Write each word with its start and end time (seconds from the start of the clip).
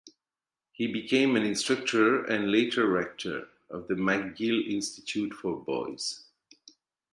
He 0.71 0.87
became 0.91 1.35
an 1.35 1.43
instructor, 1.43 2.25
and 2.25 2.51
later 2.51 2.87
rector, 2.87 3.49
of 3.69 3.87
the 3.87 3.93
McGill 3.93 4.67
Institute 4.67 5.31
for 5.31 5.63
Boys. 5.63 6.23